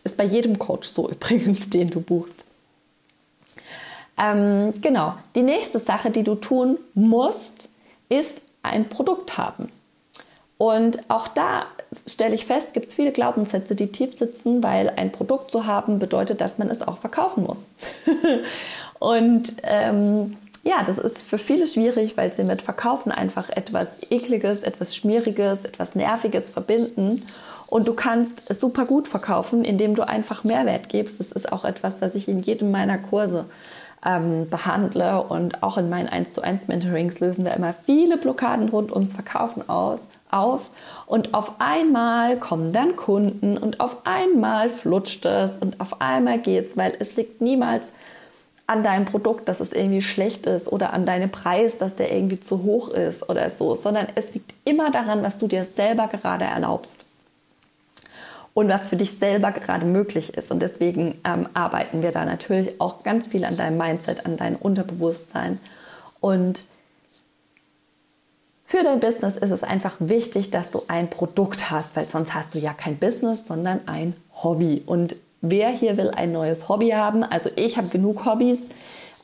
Ist 0.03 0.17
bei 0.17 0.23
jedem 0.23 0.59
Coach 0.59 0.87
so 0.87 1.09
übrigens, 1.11 1.69
den 1.69 1.89
du 1.89 2.01
buchst. 2.01 2.45
Ähm, 4.17 4.73
genau. 4.81 5.15
Die 5.35 5.43
nächste 5.43 5.79
Sache, 5.79 6.11
die 6.11 6.23
du 6.23 6.35
tun 6.35 6.77
musst, 6.93 7.69
ist 8.09 8.41
ein 8.63 8.89
Produkt 8.89 9.37
haben. 9.37 9.69
Und 10.57 11.09
auch 11.09 11.29
da 11.29 11.67
stelle 12.05 12.35
ich 12.35 12.45
fest, 12.45 12.73
gibt 12.73 12.87
es 12.87 12.93
viele 12.93 13.13
Glaubenssätze, 13.13 13.75
die 13.75 13.93
tief 13.93 14.11
sitzen, 14.11 14.61
weil 14.61 14.89
ein 14.89 15.09
Produkt 15.09 15.51
zu 15.51 15.65
haben 15.65 15.99
bedeutet, 15.99 16.41
dass 16.41 16.57
man 16.57 16.69
es 16.69 16.81
auch 16.81 16.97
verkaufen 16.97 17.43
muss. 17.43 17.69
und 18.99 19.53
ähm, 19.63 20.37
ja, 20.63 20.83
das 20.85 20.97
ist 20.97 21.23
für 21.23 21.37
viele 21.37 21.67
schwierig, 21.67 22.17
weil 22.17 22.33
sie 22.33 22.43
mit 22.43 22.61
Verkaufen 22.61 23.11
einfach 23.11 23.49
etwas 23.49 23.97
Ekliges, 24.09 24.61
etwas 24.61 24.95
Schmieriges, 24.95 25.63
etwas 25.63 25.95
Nerviges 25.95 26.49
verbinden. 26.49 27.23
Und 27.67 27.87
du 27.87 27.93
kannst 27.93 28.53
super 28.53 28.85
gut 28.85 29.07
verkaufen, 29.07 29.63
indem 29.63 29.95
du 29.95 30.07
einfach 30.07 30.43
Mehrwert 30.43 30.89
gibst. 30.89 31.19
Das 31.19 31.31
ist 31.31 31.51
auch 31.51 31.63
etwas, 31.63 32.01
was 32.01 32.13
ich 32.15 32.27
in 32.27 32.41
jedem 32.41 32.71
meiner 32.71 32.97
Kurse 32.97 33.45
ähm, 34.05 34.49
behandle. 34.49 35.23
Und 35.23 35.63
auch 35.63 35.77
in 35.77 35.89
meinen 35.89 36.09
1 36.09 36.33
zu 36.33 36.41
1 36.41 36.67
Mentorings 36.67 37.19
lösen 37.19 37.45
wir 37.45 37.53
immer 37.53 37.73
viele 37.73 38.17
Blockaden 38.17 38.69
rund 38.69 38.91
ums 38.91 39.13
Verkaufen 39.13 39.67
aus 39.69 40.01
auf 40.31 40.69
und 41.07 41.33
auf 41.33 41.59
einmal 41.59 42.37
kommen 42.37 42.71
dann 42.71 42.95
Kunden 42.95 43.57
und 43.57 43.79
auf 43.79 44.05
einmal 44.05 44.69
flutscht 44.69 45.25
es 45.25 45.57
und 45.57 45.81
auf 45.81 46.01
einmal 46.01 46.37
geht's, 46.37 46.77
weil 46.77 46.95
es 46.99 47.15
liegt 47.15 47.41
niemals 47.41 47.93
an 48.69 48.83
deinem 48.83 49.05
Produkt, 49.05 49.49
dass 49.49 49.59
es 49.59 49.73
irgendwie 49.73 50.01
schlecht 50.01 50.45
ist 50.45 50.67
oder 50.67 50.93
an 50.93 51.05
deinem 51.05 51.31
Preis, 51.31 51.77
dass 51.77 51.95
der 51.95 52.13
irgendwie 52.13 52.39
zu 52.39 52.63
hoch 52.63 52.89
ist 52.89 53.27
oder 53.27 53.49
so, 53.49 53.73
sondern 53.73 54.07
es 54.13 54.33
liegt 54.33 54.53
immer 54.63 54.91
daran, 54.91 55.23
was 55.23 55.39
du 55.39 55.47
dir 55.47 55.65
selber 55.65 56.07
gerade 56.07 56.45
erlaubst 56.45 57.05
und 58.53 58.69
was 58.69 58.87
für 58.87 58.95
dich 58.95 59.17
selber 59.17 59.51
gerade 59.51 59.87
möglich 59.87 60.35
ist. 60.35 60.51
Und 60.51 60.61
deswegen 60.61 61.19
ähm, 61.25 61.49
arbeiten 61.55 62.03
wir 62.03 62.11
da 62.11 62.25
natürlich 62.25 62.79
auch 62.79 63.03
ganz 63.03 63.25
viel 63.25 63.43
an 63.43 63.57
deinem 63.57 63.77
Mindset, 63.77 64.27
an 64.27 64.37
deinem 64.37 64.57
Unterbewusstsein 64.57 65.59
und 66.21 66.65
für 68.65 68.83
dein 68.83 68.99
Business 68.99 69.35
ist 69.35 69.49
es 69.49 69.63
einfach 69.63 69.95
wichtig, 69.97 70.51
dass 70.51 70.69
du 70.69 70.83
ein 70.89 71.09
Produkt 71.09 71.71
hast, 71.71 71.95
weil 71.95 72.07
sonst 72.07 72.35
hast 72.35 72.53
du 72.53 72.59
ja 72.59 72.71
kein 72.71 72.97
Business, 72.97 73.47
sondern 73.47 73.79
ein 73.87 74.13
Hobby. 74.43 74.83
Und 74.85 75.15
wer 75.41 75.69
hier 75.69 75.97
will 75.97 76.11
ein 76.11 76.31
neues 76.31 76.69
Hobby 76.69 76.89
haben? 76.89 77.23
Also 77.23 77.49
ich 77.55 77.77
habe 77.77 77.87
genug 77.87 78.25
Hobbys. 78.25 78.69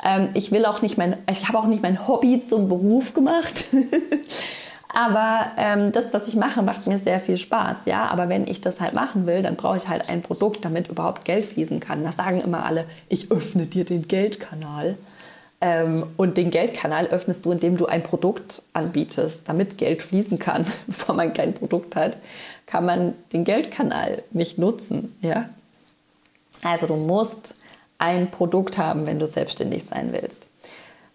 Ähm, 0.04 0.30
ich 0.34 0.52
will 0.52 0.66
auch 0.66 0.82
nicht 0.82 0.98
mein, 0.98 1.18
ich 1.30 1.48
habe 1.48 1.58
auch 1.58 1.68
nicht 1.68 1.82
mein 1.82 2.08
Hobby 2.08 2.44
zum 2.44 2.68
Beruf 2.70 3.14
gemacht. 3.14 3.66
Aber 4.96 5.52
ähm, 5.58 5.92
das, 5.92 6.14
was 6.14 6.30
ich 6.30 6.38
mache, 6.38 6.62
macht 6.62 6.88
mir 6.88 6.98
sehr 6.98 7.20
viel 7.20 7.36
Spaß, 7.36 7.84
ja. 7.86 8.08
Aber 8.08 8.30
wenn 8.30 8.48
ich 8.48 8.62
das 8.62 8.80
halt 8.80 8.94
machen 8.94 9.28
will, 9.28 9.44
dann 9.44 9.58
brauche 9.58 9.76
ich 9.76 9.90
halt 9.90 10.10
ein 10.10 10.22
Produkt, 10.22 10.64
damit 10.64 10.88
überhaupt 10.88 11.26
Geld 11.26 11.46
fließen 11.46 11.82
kann. 11.82 12.06
Das 12.06 12.16
sagen 12.16 12.40
immer 12.40 12.66
alle, 12.66 12.86
ich 13.10 13.30
öffne 13.30 13.66
dir 13.66 13.84
den 13.84 14.08
Geldkanal. 14.08 14.98
Ähm, 15.60 16.06
und 16.16 16.38
den 16.38 16.50
Geldkanal 16.50 17.08
öffnest 17.08 17.46
du, 17.46 17.52
indem 17.52 17.76
du 17.76 17.88
ein 17.88 18.04
Produkt 18.04 18.62
anbietest, 18.72 19.50
damit 19.50 19.78
Geld 19.78 20.02
fließen 20.02 20.40
kann. 20.40 20.66
Bevor 20.88 21.14
man 21.14 21.34
kein 21.34 21.54
Produkt 21.54 21.98
hat, 21.98 22.18
kann 22.66 22.86
man 22.86 23.16
den 23.34 23.44
Geldkanal 23.44 24.24
nicht 24.32 24.58
nutzen. 24.58 25.14
Ja? 25.22 25.50
Also 26.66 26.88
du 26.88 26.96
musst 26.96 27.56
ein 28.00 28.32
Produkt 28.32 28.80
haben, 28.80 29.06
wenn 29.06 29.20
du 29.20 29.28
selbstständig 29.28 29.86
sein 29.86 30.10
willst. 30.12 30.50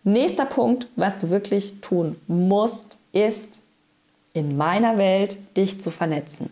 Nächster 0.04 0.46
Punkt, 0.46 0.86
was 0.94 1.18
du 1.18 1.28
wirklich 1.28 1.80
tun 1.80 2.16
musst, 2.28 2.98
ist 3.12 3.62
in 4.32 4.56
meiner 4.56 4.96
Welt 4.96 5.36
dich 5.56 5.80
zu 5.80 5.90
vernetzen. 5.90 6.50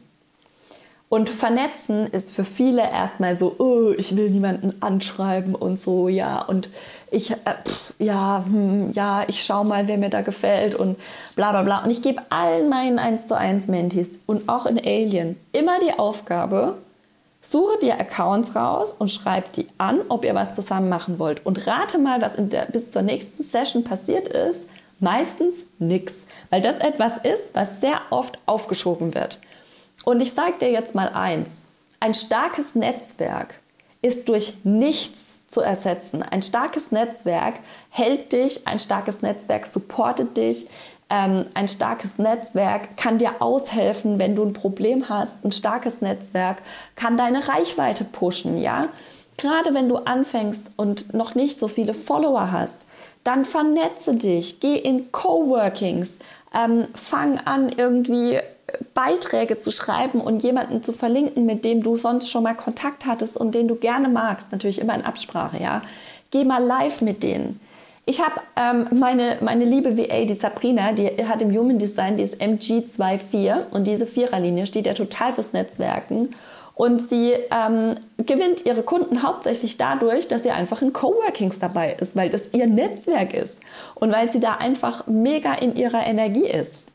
Und 1.09 1.31
vernetzen 1.31 2.09
ist 2.09 2.33
für 2.33 2.45
viele 2.45 2.83
erstmal 2.83 3.39
so, 3.39 3.55
oh, 3.59 3.95
ich 3.97 4.17
will 4.17 4.31
niemanden 4.31 4.75
anschreiben 4.81 5.55
und 5.55 5.79
so, 5.79 6.09
ja, 6.09 6.43
und 6.43 6.69
ich, 7.11 7.31
äh, 7.31 7.37
pff, 7.65 7.95
ja, 7.99 8.45
hm, 8.45 8.93
ja, 8.93 9.25
ich 9.29 9.45
schau 9.45 9.63
mal, 9.65 9.87
wer 9.89 9.97
mir 9.97 10.11
da 10.11 10.23
gefällt 10.23 10.75
und 10.75 10.99
bla 11.37 11.53
bla 11.53 11.63
bla. 11.63 11.85
Und 11.85 11.91
ich 11.91 12.03
gebe 12.03 12.21
allen 12.31 12.69
meinen 12.69 12.99
1 12.99 13.29
zu 13.29 13.39
1 13.39 13.69
Mentis 13.69 14.19
und 14.27 14.49
auch 14.49 14.67
in 14.67 14.77
Alien 14.77 15.37
immer 15.53 15.79
die 15.81 15.99
Aufgabe, 15.99 16.77
suche 17.41 17.79
dir 17.81 17.99
Accounts 17.99 18.55
raus 18.55 18.95
und 18.99 19.11
schreib 19.11 19.53
die 19.53 19.67
an, 19.79 20.01
ob 20.09 20.25
ihr 20.25 20.35
was 20.35 20.55
zusammen 20.55 20.89
machen 20.89 21.19
wollt. 21.19 21.45
Und 21.47 21.67
rate 21.67 21.99
mal, 21.99 22.21
was 22.21 22.35
der, 22.37 22.67
bis 22.67 22.91
zur 22.91 23.03
nächsten 23.03 23.43
Session 23.43 23.85
passiert 23.85 24.29
ist. 24.29 24.67
Meistens 25.01 25.65
nix, 25.79 26.27
weil 26.51 26.61
das 26.61 26.79
etwas 26.79 27.19
ist, 27.19 27.55
was 27.55 27.81
sehr 27.81 28.01
oft 28.11 28.39
aufgeschoben 28.47 29.15
wird. 29.15 29.41
Und 30.05 30.21
ich 30.21 30.33
sage 30.33 30.59
dir 30.61 30.71
jetzt 30.71 30.95
mal 30.95 31.11
eins. 31.11 31.63
Ein 32.01 32.15
starkes 32.15 32.75
Netzwerk 32.75 33.61
ist 34.03 34.29
durch 34.29 34.55
nichts 34.65 35.41
zu 35.47 35.61
ersetzen. 35.61 36.23
Ein 36.23 36.43
starkes 36.43 36.93
Netzwerk 36.93 37.61
hält 37.91 38.33
dich, 38.33 38.67
ein 38.67 38.79
starkes 38.79 39.23
Netzwerk 39.23 39.67
supportet 39.67 40.37
dich, 40.37 40.69
ähm, 41.11 41.47
ein 41.55 41.69
starkes 41.69 42.19
Netzwerk 42.19 42.97
kann 42.97 43.19
dir 43.19 43.41
aushelfen, 43.41 44.19
wenn 44.19 44.37
du 44.37 44.45
ein 44.45 44.53
Problem 44.53 45.09
hast. 45.09 45.45
Ein 45.45 45.53
starkes 45.53 46.01
Netzwerk 46.01 46.63
kann 46.97 47.17
deine 47.17 47.49
Reichweite 47.49 48.05
pushen, 48.05 48.59
ja? 48.61 48.89
Gerade 49.37 49.73
wenn 49.73 49.89
du 49.89 49.97
anfängst 49.97 50.73
und 50.77 51.15
noch 51.15 51.35
nicht 51.35 51.59
so 51.59 51.69
viele 51.69 51.95
Follower 51.95 52.51
hast, 52.51 52.87
dann 53.25 53.45
vernetze 53.45 54.15
dich, 54.17 54.61
geh 54.61 54.77
in 54.77 55.13
Coworkings, 55.13 56.19
ähm, 56.55 56.87
fang 56.95 57.39
an 57.39 57.69
irgendwie 57.69 58.41
Beiträge 58.95 59.57
zu 59.57 59.71
schreiben 59.71 60.21
und 60.21 60.43
jemanden 60.43 60.83
zu 60.83 60.93
verlinken, 60.93 61.47
mit 61.47 61.65
dem 61.65 61.83
du 61.83 61.97
sonst 61.97 62.31
schon 62.31 62.43
mal 62.43 62.55
Kontakt 62.55 63.07
hattest 63.07 63.37
und 63.37 63.55
den 63.55 63.69
du 63.69 63.77
gerne 63.77 64.09
magst, 64.09 64.53
natürlich 64.53 64.81
immer 64.81 64.95
in 64.95 65.05
Absprache, 65.05 65.63
ja. 65.63 65.83
Geh 66.31 66.45
mal 66.45 66.63
live 66.63 67.01
mit 67.01 67.23
denen. 67.23 67.61
Ich 68.09 68.23
habe 68.23 68.41
ähm, 68.57 68.89
meine, 68.99 69.37
meine 69.43 69.67
liebe 69.67 69.99
VA, 69.99 70.25
die 70.25 70.33
Sabrina, 70.33 70.93
die 70.93 71.27
hat 71.27 71.43
im 71.43 71.55
Human 71.55 71.79
Design, 71.79 72.17
die 72.17 72.23
ist 72.23 72.41
MG24 72.41 73.69
und 73.71 73.87
diese 73.87 74.07
Viererlinie 74.07 74.67
steht 74.67 74.87
ja 74.87 74.95
total 74.95 75.35
fürs 75.35 75.53
Netzwerken. 75.53 76.35
Und 76.75 77.03
sie 77.03 77.35
ähm, 77.51 77.97
gewinnt 78.17 78.65
ihre 78.65 78.83
Kunden 78.83 79.23
hauptsächlich 79.23 79.77
dadurch, 79.77 80.27
dass 80.27 80.43
sie 80.45 80.53
einfach 80.53 80.81
in 80.81 80.95
Coworkings 80.95 81.59
dabei 81.59 81.97
ist, 82.01 82.17
weil 82.17 82.31
das 82.31 82.49
ihr 82.53 82.67
Netzwerk 82.67 83.35
ist 83.35 83.61
und 83.95 84.11
weil 84.11 84.31
sie 84.31 84.41
da 84.41 84.55
einfach 84.55 85.07
mega 85.07 85.53
in 85.53 85.77
ihrer 85.77 86.07
Energie 86.07 86.49
ist. 86.49 86.87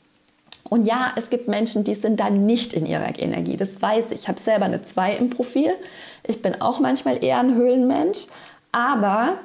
Und 0.68 0.84
ja, 0.84 1.12
es 1.16 1.30
gibt 1.30 1.48
Menschen, 1.48 1.84
die 1.84 1.94
sind 1.94 2.20
da 2.20 2.32
nicht 2.32 2.74
in 2.74 2.88
ihrer 2.88 3.20
Energie. 3.20 3.56
Das 3.56 3.80
weiß 3.80 4.14
ich. 4.14 4.22
Ich 4.22 4.28
habe 4.28 4.40
selber 4.40 4.66
eine 4.66 4.82
2 4.82 5.18
im 5.18 5.30
Profil. 5.30 5.70
Ich 6.26 6.42
bin 6.42 6.60
auch 6.60 6.80
manchmal 6.80 7.24
eher 7.24 7.38
ein 7.38 7.54
Höhlenmensch. 7.54 8.26
Aber 8.72 9.38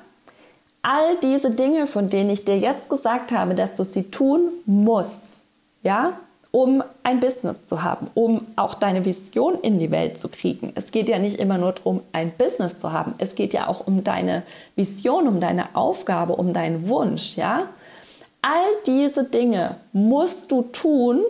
all 0.83 1.17
diese 1.23 1.51
Dinge, 1.51 1.87
von 1.87 2.09
denen 2.09 2.31
ich 2.31 2.45
dir 2.45 2.59
jetzt 2.59 2.89
gesagt 2.89 3.33
habe, 3.33 3.55
dass 3.55 3.75
du 3.75 3.85
sie 3.85 4.05
tun 4.05 4.51
musst, 4.67 5.45
ja, 5.83 6.19
um 6.51 6.83
ein 7.03 7.21
Business 7.21 7.67
zu 7.67 7.83
haben, 7.83 8.09
um 8.15 8.47
auch 8.57 8.75
deine 8.75 9.05
Vision 9.05 9.61
in 9.61 9.79
die 9.79 9.91
Welt 9.91 10.19
zu 10.19 10.29
kriegen. 10.29 10.73
Es 10.75 10.91
geht 10.91 11.09
ja 11.09 11.19
nicht 11.19 11.39
immer 11.39 11.59
nur 11.59 11.73
darum, 11.73 12.01
ein 12.13 12.33
Business 12.37 12.79
zu 12.79 12.93
haben. 12.93 13.15
Es 13.19 13.35
geht 13.35 13.53
ja 13.53 13.69
auch 13.69 13.87
um 13.87 14.03
deine 14.03 14.43
Vision, 14.75 15.29
um 15.29 15.41
deine 15.41 15.75
Aufgabe, 15.77 16.37
um 16.37 16.53
deinen 16.53 16.89
Wunsch, 16.89 17.37
ja. 17.37 17.69
All 18.41 18.67
diese 18.87 19.25
Dinge 19.25 19.77
musst 19.93 20.51
du 20.51 20.63
tun, 20.63 21.21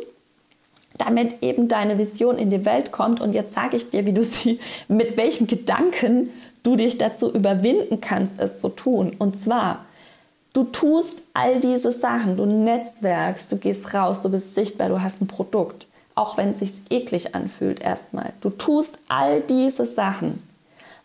damit 0.99 1.43
eben 1.43 1.69
deine 1.69 1.99
Vision 1.99 2.39
in 2.39 2.51
die 2.51 2.65
Welt 2.65 2.93
kommt. 2.93 3.21
Und 3.21 3.33
jetzt 3.33 3.55
sage 3.55 3.77
ich 3.77 3.91
dir, 3.91 4.05
wie 4.07 4.13
du 4.13 4.23
sie, 4.23 4.61
mit 4.89 5.17
welchen 5.17 5.47
Gedanken 5.47 6.31
du 6.63 6.77
dich 6.77 6.99
dazu 6.99 7.33
überwinden 7.33 8.01
kannst, 8.01 8.39
es 8.39 8.59
zu 8.59 8.69
tun. 8.69 9.15
Und 9.19 9.39
zwar, 9.39 9.87
du 10.53 10.65
tust 10.65 11.25
all 11.35 11.61
diese 11.61 11.93
Sachen, 11.93 12.37
du 12.37 12.47
netzwerkst, 12.47 13.51
du 13.53 13.57
gehst 13.57 13.95
raus, 13.95 14.21
du 14.23 14.31
bist 14.31 14.55
sichtbar, 14.55 14.89
du 14.89 15.03
hast 15.03 15.21
ein 15.21 15.27
Produkt, 15.27 15.87
auch 16.15 16.37
wenn 16.37 16.51
es 16.51 16.59
sich 16.59 16.81
eklig 16.91 17.35
anfühlt 17.35 17.81
erstmal. 17.81 18.33
Du 18.41 18.51
tust 18.51 18.99
all 19.09 19.41
diese 19.41 19.87
Sachen, 19.87 20.43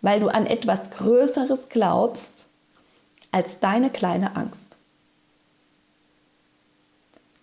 weil 0.01 0.19
du 0.19 0.27
an 0.27 0.45
etwas 0.45 0.91
Größeres 0.91 1.69
glaubst 1.69 2.48
als 3.31 3.60
deine 3.60 3.89
kleine 3.89 4.36
Angst. 4.36 4.74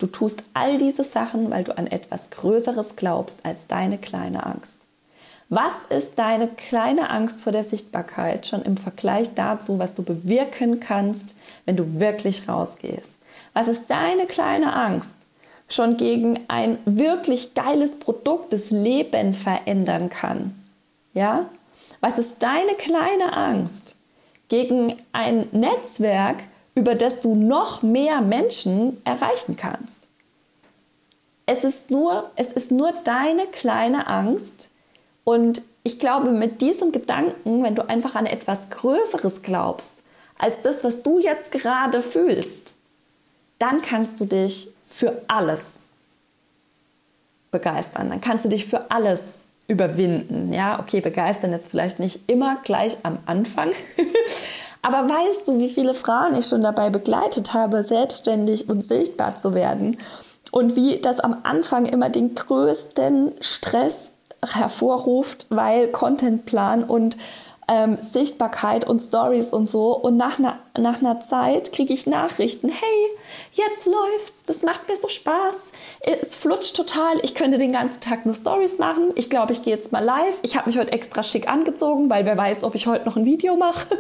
Du 0.01 0.07
tust 0.07 0.45
all 0.55 0.79
diese 0.79 1.05
Sachen, 1.05 1.51
weil 1.51 1.65
du 1.65 1.77
an 1.77 1.87
etwas 1.87 2.31
Größeres 2.31 2.97
glaubst 2.97 3.45
als 3.45 3.67
deine 3.67 3.99
kleine 3.99 4.47
Angst. 4.47 4.80
Was 5.51 5.83
ist 5.89 6.19
deine 6.19 6.49
kleine 6.49 7.11
Angst 7.11 7.43
vor 7.43 7.53
der 7.53 7.65
Sichtbarkeit 7.65 8.47
schon 8.47 8.63
im 8.63 8.77
Vergleich 8.77 9.35
dazu, 9.35 9.79
was 9.79 9.95
du 9.95 10.03
bewirken 10.03 10.81
kannst, 10.81 11.35
wenn 11.67 11.77
du 11.77 12.01
wirklich 12.01 12.49
rausgehst? 12.49 13.15
Was 13.53 13.69
ist 13.69 13.91
deine 13.91 14.27
kleine 14.27 14.73
Angst 14.73 15.15
schon 15.69 15.97
gegen 15.97 16.41
ein 16.49 16.79
wirklich 16.87 17.55
geiles 17.55 17.99
Produkt, 17.99 18.53
das 18.53 18.71
Leben 18.71 19.35
verändern 19.35 20.09
kann? 20.09 20.55
Ja? 21.13 21.47
Was 22.01 22.19
ist 22.19 22.37
deine 22.43 22.75
kleine 22.75 23.33
Angst 23.33 23.97
gegen 24.49 24.97
ein 25.13 25.49
Netzwerk, 25.53 26.45
über 26.75 26.95
das 26.95 27.21
du 27.21 27.35
noch 27.35 27.83
mehr 27.83 28.21
Menschen 28.21 29.01
erreichen 29.05 29.57
kannst. 29.57 30.09
Es 31.47 31.65
ist 31.65 31.91
nur, 31.91 32.31
es 32.37 32.53
ist 32.53 32.71
nur 32.71 32.93
deine 33.05 33.47
kleine 33.47 34.07
Angst 34.07 34.69
und 35.25 35.63
ich 35.83 35.99
glaube, 35.99 36.31
mit 36.31 36.61
diesem 36.61 36.93
Gedanken, 36.93 37.63
wenn 37.63 37.75
du 37.75 37.89
einfach 37.89 38.15
an 38.15 38.27
etwas 38.27 38.71
Größeres 38.71 39.43
glaubst, 39.43 39.95
als 40.39 40.63
das, 40.63 40.85
was 40.85 41.03
du 41.03 41.19
jetzt 41.19 41.53
gerade 41.53 42.03
fühlst, 42.03 42.75
dann 43.59 43.83
kannst 43.83 44.21
du 44.21 44.25
dich 44.25 44.73
für 44.85 45.23
alles 45.29 45.89
begeistern. 47.51 48.11
Dann 48.11 48.21
kannst 48.21 48.45
du 48.45 48.49
dich 48.49 48.67
für 48.67 48.91
alles 48.91 49.43
überwinden. 49.69 50.53
Ja, 50.53 50.81
okay, 50.81 51.01
begeistern 51.01 51.53
jetzt 51.53 51.71
vielleicht 51.71 51.99
nicht 51.99 52.29
immer 52.29 52.59
gleich 52.63 52.97
am 53.03 53.19
Anfang, 53.27 53.71
Aber 54.83 55.09
weißt 55.09 55.49
du, 55.49 55.59
wie 55.59 55.69
viele 55.69 55.95
Frauen 55.95 56.35
ich 56.35 56.47
schon 56.47 56.63
dabei 56.63 56.91
begleitet 56.91 57.53
habe, 57.53 57.85
selbstständig 57.85 58.69
und 58.69 58.87
sichtbar 58.87 59.37
zu 59.37 59.55
werden? 59.55 59.99
Und 60.51 60.75
wie 60.75 60.99
das 60.99 61.21
am 61.21 61.37
Anfang 61.43 61.85
immer 61.85 62.09
den 62.09 62.35
größten 62.35 63.33
Stress 63.41 64.13
hervorruft, 64.43 65.47
weil 65.51 65.89
Contentplan 65.89 66.85
und 66.85 67.17
ähm, 67.71 67.97
Sichtbarkeit 67.97 68.87
und 68.87 68.99
Stories 68.99 69.51
und 69.51 69.69
so. 69.69 69.97
Und 69.97 70.17
nach 70.17 70.39
einer, 70.39 70.59
nach 70.77 70.99
einer 70.99 71.21
Zeit 71.21 71.73
kriege 71.73 71.95
ich 71.95 72.07
Nachrichten, 72.07 72.69
hey, 72.69 73.09
jetzt 73.53 73.87
läuft's, 73.87 74.43
das 74.47 74.63
macht 74.63 74.89
mir 74.89 74.97
so 74.97 75.09
Spaß, 75.09 75.73
es 76.01 76.35
flutscht 76.35 76.77
total, 76.77 77.21
ich 77.23 77.35
könnte 77.35 77.59
den 77.59 77.73
ganzen 77.73 78.01
Tag 78.01 78.27
nur 78.27 78.35
Stories 78.35 78.79
machen. 78.79 79.13
Ich 79.15 79.31
glaube, 79.31 79.53
ich 79.53 79.63
gehe 79.63 79.75
jetzt 79.75 79.93
mal 79.93 80.05
live. 80.05 80.39
Ich 80.43 80.57
habe 80.57 80.69
mich 80.69 80.79
heute 80.79 80.93
extra 80.93 81.23
schick 81.23 81.49
angezogen, 81.49 82.11
weil 82.11 82.27
wer 82.27 82.37
weiß, 82.37 82.65
ob 82.65 82.75
ich 82.75 82.89
heute 82.89 83.07
noch 83.07 83.17
ein 83.17 83.25
Video 83.25 83.57
mache. 83.57 83.87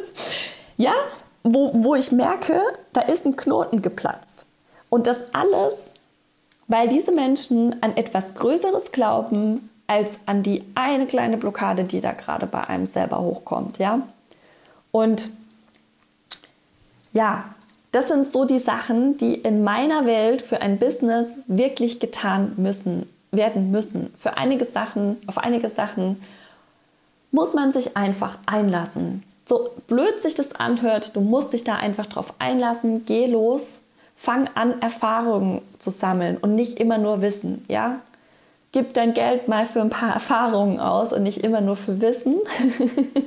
Ja, 0.76 0.94
wo, 1.42 1.72
wo 1.74 1.94
ich 1.94 2.10
merke, 2.10 2.58
da 2.94 3.02
ist 3.02 3.26
ein 3.26 3.36
Knoten 3.36 3.82
geplatzt. 3.82 4.46
Und 4.88 5.06
das 5.06 5.34
alles, 5.34 5.92
weil 6.68 6.88
diese 6.88 7.12
Menschen 7.12 7.82
an 7.82 7.98
etwas 7.98 8.34
Größeres 8.34 8.90
glauben, 8.90 9.69
als 9.90 10.20
an 10.24 10.44
die 10.44 10.62
eine 10.76 11.04
kleine 11.06 11.36
Blockade, 11.36 11.82
die 11.82 12.00
da 12.00 12.12
gerade 12.12 12.46
bei 12.46 12.62
einem 12.62 12.86
selber 12.86 13.20
hochkommt, 13.20 13.78
ja. 13.78 14.02
Und 14.92 15.30
ja, 17.12 17.44
das 17.90 18.06
sind 18.06 18.28
so 18.28 18.44
die 18.44 18.60
Sachen, 18.60 19.16
die 19.16 19.34
in 19.34 19.64
meiner 19.64 20.04
Welt 20.04 20.42
für 20.42 20.62
ein 20.62 20.78
Business 20.78 21.34
wirklich 21.48 21.98
getan 21.98 22.52
müssen, 22.56 23.08
werden 23.32 23.72
müssen. 23.72 24.14
Für 24.16 24.36
einige 24.36 24.64
Sachen, 24.64 25.16
auf 25.26 25.38
einige 25.38 25.68
Sachen 25.68 26.22
muss 27.32 27.52
man 27.52 27.72
sich 27.72 27.96
einfach 27.96 28.38
einlassen. 28.46 29.24
So 29.44 29.70
blöd 29.88 30.22
sich 30.22 30.36
das 30.36 30.54
anhört, 30.54 31.16
du 31.16 31.20
musst 31.20 31.52
dich 31.52 31.64
da 31.64 31.74
einfach 31.74 32.06
drauf 32.06 32.34
einlassen, 32.38 33.06
geh 33.06 33.26
los, 33.26 33.80
fang 34.14 34.48
an, 34.54 34.80
Erfahrungen 34.80 35.62
zu 35.80 35.90
sammeln 35.90 36.36
und 36.36 36.54
nicht 36.54 36.78
immer 36.78 36.98
nur 36.98 37.22
Wissen, 37.22 37.64
ja? 37.66 37.98
Gib 38.72 38.94
dein 38.94 39.14
Geld 39.14 39.48
mal 39.48 39.66
für 39.66 39.80
ein 39.80 39.90
paar 39.90 40.12
Erfahrungen 40.12 40.78
aus 40.78 41.12
und 41.12 41.24
nicht 41.24 41.38
immer 41.38 41.60
nur 41.60 41.76
für 41.76 42.00
Wissen. 42.00 42.36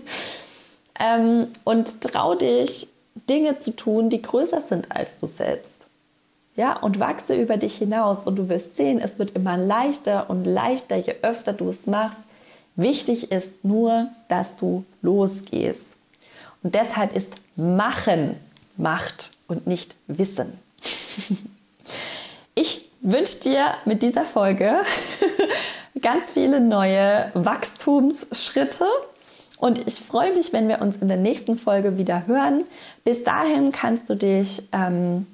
ähm, 0.99 1.47
und 1.65 2.01
trau 2.01 2.35
dich, 2.35 2.87
Dinge 3.29 3.57
zu 3.57 3.75
tun, 3.75 4.09
die 4.09 4.21
größer 4.21 4.61
sind 4.61 4.95
als 4.95 5.17
du 5.17 5.25
selbst. 5.25 5.87
Ja, 6.55 6.77
und 6.77 6.99
wachse 6.99 7.35
über 7.35 7.57
dich 7.57 7.75
hinaus 7.75 8.23
und 8.25 8.35
du 8.35 8.47
wirst 8.47 8.75
sehen, 8.75 8.99
es 8.99 9.19
wird 9.19 9.31
immer 9.35 9.57
leichter 9.57 10.29
und 10.29 10.45
leichter, 10.45 10.95
je 10.95 11.15
öfter 11.23 11.51
du 11.51 11.69
es 11.69 11.87
machst. 11.87 12.19
Wichtig 12.75 13.31
ist 13.31 13.63
nur, 13.63 14.07
dass 14.29 14.55
du 14.55 14.85
losgehst. 15.01 15.87
Und 16.61 16.75
deshalb 16.75 17.15
ist 17.15 17.33
Machen 17.55 18.37
Macht 18.77 19.31
und 19.47 19.67
nicht 19.67 19.95
Wissen. 20.07 20.57
Ich 22.55 22.89
wünsche 23.03 23.39
dir 23.41 23.73
mit 23.85 24.01
dieser 24.01 24.25
Folge 24.25 24.77
ganz 26.01 26.31
viele 26.31 26.59
neue 26.59 27.29
Wachstumsschritte. 27.33 28.85
Und 29.57 29.87
ich 29.87 29.95
freue 29.95 30.33
mich, 30.33 30.51
wenn 30.51 30.67
wir 30.67 30.81
uns 30.81 30.97
in 30.97 31.07
der 31.07 31.17
nächsten 31.17 31.57
Folge 31.57 31.97
wieder 31.97 32.27
hören. 32.27 32.63
Bis 33.03 33.23
dahin 33.23 33.71
kannst 33.71 34.09
du 34.09 34.15
dich 34.15 34.67
ähm, 34.71 35.27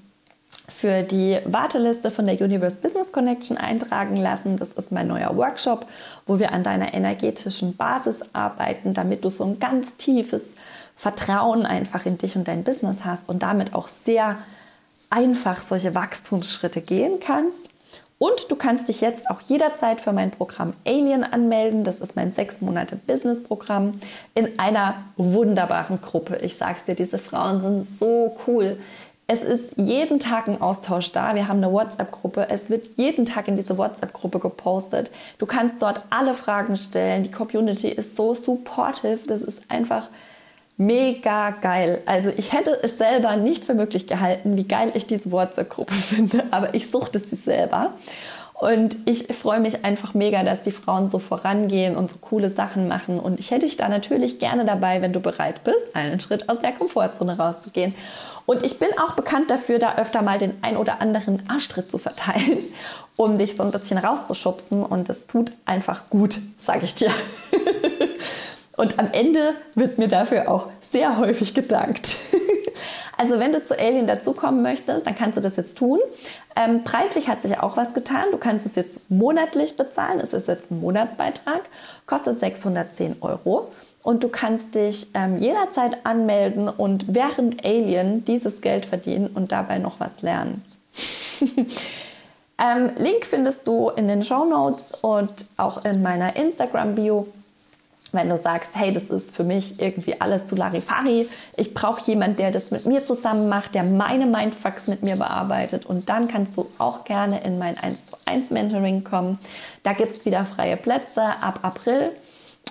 für 0.69 1.03
die 1.03 1.39
Warteliste 1.45 2.11
von 2.11 2.25
der 2.25 2.39
Universe 2.39 2.79
Business 2.79 3.11
Connection 3.11 3.57
eintragen 3.57 4.15
lassen. 4.15 4.57
Das 4.57 4.73
ist 4.73 4.91
mein 4.91 5.07
neuer 5.07 5.35
Workshop, 5.35 5.85
wo 6.25 6.39
wir 6.39 6.51
an 6.51 6.63
deiner 6.63 6.93
energetischen 6.93 7.75
Basis 7.75 8.23
arbeiten, 8.33 8.93
damit 8.93 9.25
du 9.25 9.29
so 9.29 9.45
ein 9.45 9.59
ganz 9.59 9.97
tiefes 9.97 10.53
Vertrauen 10.95 11.65
einfach 11.65 12.05
in 12.05 12.17
dich 12.17 12.35
und 12.35 12.47
dein 12.47 12.63
Business 12.63 13.05
hast 13.05 13.29
und 13.29 13.41
damit 13.41 13.73
auch 13.73 13.87
sehr 13.87 14.37
einfach 15.09 15.61
solche 15.61 15.95
Wachstumsschritte 15.95 16.81
gehen 16.81 17.19
kannst. 17.19 17.69
Und 18.19 18.51
du 18.51 18.57
kannst 18.57 18.89
dich 18.89 18.99
jetzt 18.99 19.29
auch 19.29 19.39
jederzeit 19.41 20.01
für 20.01 20.11
mein 20.11 20.29
Programm 20.29 20.73
Alien 20.85 21.23
anmelden. 21.23 21.85
Das 21.85 22.01
ist 22.01 22.17
mein 22.17 22.31
sechs 22.31 22.59
Monate 22.59 22.97
Business-Programm 22.97 23.93
in 24.35 24.59
einer 24.59 24.95
wunderbaren 25.15 26.01
Gruppe. 26.01 26.37
Ich 26.41 26.57
sag's 26.57 26.83
dir, 26.83 26.95
diese 26.95 27.17
Frauen 27.17 27.61
sind 27.61 27.89
so 27.89 28.35
cool. 28.45 28.77
Es 29.31 29.41
ist 29.41 29.73
jeden 29.77 30.19
Tag 30.19 30.47
ein 30.47 30.59
Austausch 30.59 31.13
da. 31.13 31.33
Wir 31.33 31.47
haben 31.47 31.63
eine 31.63 31.71
WhatsApp-Gruppe. 31.71 32.49
Es 32.49 32.69
wird 32.69 32.97
jeden 32.97 33.25
Tag 33.25 33.47
in 33.47 33.55
diese 33.55 33.77
WhatsApp-Gruppe 33.77 34.39
gepostet. 34.39 35.11
Du 35.37 35.45
kannst 35.45 35.81
dort 35.81 36.01
alle 36.09 36.33
Fragen 36.33 36.75
stellen. 36.75 37.23
Die 37.23 37.31
Community 37.31 37.87
ist 37.87 38.17
so 38.17 38.33
supportive. 38.33 39.19
Das 39.27 39.41
ist 39.41 39.61
einfach 39.69 40.09
mega 40.79 41.51
geil. 41.51 42.01
Also 42.05 42.31
ich 42.35 42.53
hätte 42.53 42.71
es 42.81 42.97
selber 42.97 43.35
nicht 43.35 43.65
für 43.65 43.73
möglich 43.73 44.07
gehalten, 44.07 44.57
wie 44.57 44.63
geil 44.63 44.91
ich 44.95 45.05
diese 45.05 45.31
WhatsApp-Gruppe 45.31 45.93
finde, 45.93 46.45
aber 46.51 46.73
ich 46.73 46.89
suchte 46.89 47.19
sie 47.19 47.35
selber. 47.35 47.93
Und 48.53 48.97
ich 49.05 49.27
freue 49.33 49.61
mich 49.61 49.85
einfach 49.85 50.13
mega, 50.13 50.43
dass 50.43 50.61
die 50.61 50.71
Frauen 50.71 51.07
so 51.07 51.19
vorangehen 51.19 51.95
und 51.95 52.11
so 52.11 52.17
coole 52.17 52.49
Sachen 52.49 52.89
machen. 52.89 53.17
Und 53.17 53.39
ich 53.39 53.51
hätte 53.51 53.65
dich 53.65 53.77
da 53.77 53.87
natürlich 53.87 54.39
gerne 54.39 54.65
dabei, 54.65 55.01
wenn 55.01 55.13
du 55.13 55.21
bereit 55.21 55.63
bist, 55.63 55.95
einen 55.95 56.19
Schritt 56.19 56.49
aus 56.49 56.59
der 56.59 56.73
Komfortzone 56.73 57.37
rauszugehen. 57.37 57.95
Und 58.45 58.65
ich 58.65 58.77
bin 58.77 58.89
auch 59.01 59.13
bekannt 59.13 59.49
dafür, 59.49 59.79
da 59.79 59.95
öfter 59.95 60.23
mal 60.23 60.39
den 60.39 60.61
ein 60.61 60.75
oder 60.75 60.99
anderen 61.01 61.41
Arschtritt 61.49 61.89
zu 61.89 61.97
verteilen, 61.97 62.59
um 63.15 63.37
dich 63.37 63.55
so 63.55 63.63
ein 63.63 63.71
bisschen 63.71 63.97
rauszuschubsen. 63.97 64.85
Und 64.85 65.07
es 65.07 65.25
tut 65.25 65.53
einfach 65.65 66.09
gut, 66.09 66.37
sage 66.57 66.83
ich 66.83 66.95
dir. 66.95 67.11
Und 68.79 68.97
am 68.97 69.09
Ende 69.11 69.55
wird 69.75 69.97
mir 69.97 70.07
dafür 70.07 70.49
auch 70.49 70.71
sehr 70.79 71.17
häufig 71.17 71.53
gedankt. 71.53 72.15
Also 73.17 73.37
wenn 73.37 73.51
du 73.51 73.61
zu 73.61 73.77
Alien 73.77 74.07
dazukommen 74.07 74.61
möchtest, 74.61 75.05
dann 75.05 75.13
kannst 75.13 75.35
du 75.35 75.41
das 75.41 75.57
jetzt 75.57 75.77
tun. 75.77 75.99
Ähm, 76.55 76.85
preislich 76.85 77.27
hat 77.27 77.41
sich 77.41 77.59
auch 77.59 77.75
was 77.75 77.93
getan. 77.93 78.23
Du 78.31 78.37
kannst 78.37 78.65
es 78.65 78.75
jetzt 78.75 79.11
monatlich 79.11 79.75
bezahlen. 79.75 80.21
Es 80.21 80.31
ist 80.31 80.47
jetzt 80.47 80.71
ein 80.71 80.79
Monatsbeitrag, 80.79 81.63
kostet 82.05 82.39
610 82.39 83.17
Euro 83.19 83.73
und 84.03 84.23
du 84.23 84.29
kannst 84.29 84.75
dich 84.75 85.07
ähm, 85.15 85.35
jederzeit 85.35 86.05
anmelden 86.05 86.69
und 86.69 87.13
während 87.13 87.65
Alien 87.65 88.23
dieses 88.23 88.61
Geld 88.61 88.85
verdienen 88.85 89.27
und 89.27 89.51
dabei 89.51 89.79
noch 89.79 89.99
was 89.99 90.21
lernen. 90.21 90.63
ähm, 92.57 92.91
Link 92.95 93.25
findest 93.25 93.67
du 93.67 93.89
in 93.89 94.07
den 94.07 94.23
Show 94.23 94.45
Notes 94.45 94.93
und 95.01 95.29
auch 95.57 95.83
in 95.83 96.01
meiner 96.01 96.37
Instagram-Bio. 96.37 97.27
Wenn 98.11 98.29
du 98.29 98.37
sagst, 98.37 98.75
hey, 98.75 98.91
das 98.91 99.09
ist 99.09 99.35
für 99.35 99.43
mich 99.43 99.79
irgendwie 99.81 100.19
alles 100.19 100.45
zu 100.47 100.55
Larifari, 100.55 101.27
ich 101.57 101.73
brauche 101.73 102.01
jemanden, 102.09 102.37
der 102.37 102.51
das 102.51 102.71
mit 102.71 102.85
mir 102.85 103.05
zusammen 103.05 103.49
macht, 103.49 103.75
der 103.75 103.83
meine 103.83 104.25
Mindfucks 104.25 104.87
mit 104.87 105.03
mir 105.03 105.15
bearbeitet 105.15 105.85
und 105.85 106.09
dann 106.09 106.27
kannst 106.27 106.57
du 106.57 106.69
auch 106.77 107.03
gerne 107.03 107.41
in 107.41 107.59
mein 107.59 107.77
1 107.77 108.05
zu 108.05 108.17
1 108.25 108.51
Mentoring 108.51 109.03
kommen. 109.03 109.39
Da 109.83 109.93
gibt 109.93 110.15
es 110.15 110.25
wieder 110.25 110.45
freie 110.45 110.77
Plätze 110.77 111.21
ab 111.41 111.59
April. 111.61 112.11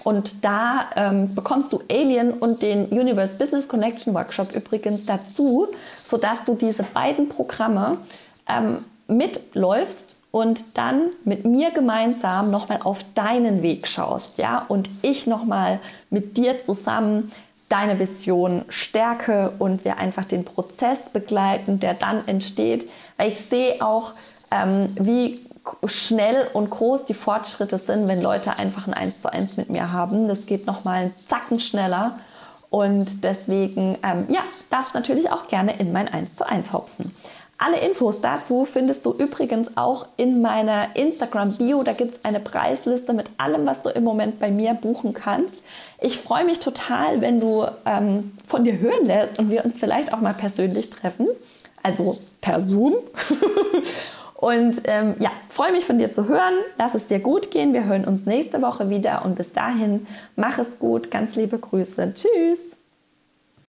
Und 0.04 0.45
da 0.45 0.90
ähm, 0.95 1.35
bekommst 1.35 1.73
du 1.73 1.83
Alien 1.90 2.33
und 2.33 2.62
den 2.62 2.87
Universe 2.87 3.37
Business 3.37 3.66
Connection 3.66 4.14
Workshop 4.14 4.54
übrigens 4.54 5.07
dazu, 5.07 5.66
sodass 6.02 6.45
du 6.45 6.54
diese 6.54 6.85
beiden 6.85 7.28
Programme 7.28 7.99
ähm, 8.49 8.78
mitläufst 9.09 10.18
und 10.30 10.76
dann 10.76 11.11
mit 11.25 11.44
mir 11.44 11.70
gemeinsam 11.70 12.50
nochmal 12.50 12.80
auf 12.82 13.04
deinen 13.14 13.62
Weg 13.62 13.88
schaust, 13.88 14.38
ja, 14.38 14.64
und 14.68 14.88
ich 15.02 15.26
nochmal 15.26 15.80
mit 16.11 16.37
dir 16.37 16.58
zusammen 16.58 17.32
deine 17.69 17.99
Vision 17.99 18.64
stärke 18.69 19.52
und 19.58 19.84
wir 19.84 19.99
einfach 19.99 20.25
den 20.25 20.45
Prozess 20.45 21.10
begleiten, 21.10 21.80
der 21.80 21.95
dann 21.95 22.26
entsteht, 22.26 22.88
weil 23.17 23.28
ich 23.28 23.41
sehe 23.41 23.82
auch, 23.82 24.12
ähm, 24.50 24.86
wie 24.99 25.41
schnell 25.84 26.49
und 26.54 26.71
groß 26.71 27.04
die 27.04 27.14
Fortschritte 27.14 27.76
sind, 27.76 28.08
wenn 28.08 28.23
Leute 28.23 28.58
einfach 28.58 28.86
ein 28.86 28.95
Eins 28.95 29.21
zu 29.21 29.30
eins 29.30 29.58
mit 29.58 29.69
mir 29.69 29.93
haben. 29.93 30.28
Das 30.28 30.47
geht 30.47 30.67
nochmal 30.67 31.02
einen 31.02 31.14
Zacken 31.17 31.60
schneller. 31.60 32.19
Und 32.71 33.25
deswegen, 33.25 33.97
ähm, 34.02 34.26
ja, 34.28 34.41
darfst 34.71 34.95
natürlich 34.95 35.30
auch 35.30 35.49
gerne 35.49 35.78
in 35.78 35.93
mein 35.93 36.08
1 36.08 36.36
zu 36.36 36.47
1 36.47 36.73
hopsen. 36.73 37.14
Alle 37.60 37.80
Infos 37.80 38.21
dazu 38.21 38.64
findest 38.64 39.04
du 39.04 39.12
übrigens 39.12 39.76
auch 39.76 40.06
in 40.16 40.40
meiner 40.40 40.94
Instagram-Bio. 40.94 41.82
Da 41.82 41.92
gibt 41.92 42.14
es 42.14 42.25
eine 42.25 42.38
Preisliste 42.38 43.12
mit 43.12 43.30
allem, 43.36 43.66
was 43.66 43.82
du 43.82 43.90
im 43.90 44.04
Moment 44.04 44.38
bei 44.38 44.52
mir 44.52 44.75
buchen 44.75 45.12
kannst. 45.12 45.64
Ich 46.00 46.18
freue 46.18 46.44
mich 46.44 46.60
total, 46.60 47.21
wenn 47.21 47.40
du 47.40 47.66
ähm, 47.84 48.36
von 48.47 48.62
dir 48.62 48.78
hören 48.78 49.04
lässt 49.04 49.40
und 49.40 49.50
wir 49.50 49.64
uns 49.64 49.76
vielleicht 49.76 50.12
auch 50.14 50.21
mal 50.21 50.34
persönlich 50.34 50.90
treffen. 50.90 51.26
Also 51.82 52.16
per 52.40 52.60
Zoom. 52.60 52.94
Und 54.38 54.82
ähm, 54.84 55.16
ja, 55.18 55.32
freue 55.49 55.73
mich 55.73 55.84
von 55.84 55.99
dir 55.99 56.12
zu 56.12 56.28
hören. 56.28 56.54
Lass 56.76 56.94
es 56.94 57.08
dir 57.08 57.18
gut 57.18 57.50
gehen. 57.50 57.73
Wir 57.73 57.86
hören 57.86 58.04
uns 58.04 58.25
nächste 58.25 58.62
Woche 58.62 58.88
wieder 58.88 59.25
und 59.25 59.34
bis 59.34 59.52
dahin 59.52 60.06
mach 60.36 60.58
es 60.58 60.78
gut. 60.78 61.10
Ganz 61.10 61.34
liebe 61.34 61.58
Grüße. 61.58 62.14
Tschüss. 62.14 62.77